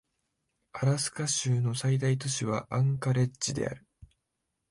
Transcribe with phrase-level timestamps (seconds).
[0.73, 3.85] アラスカ州の最大都市はアンカレッジである